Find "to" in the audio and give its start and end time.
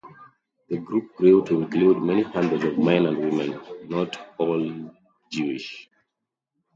1.45-1.61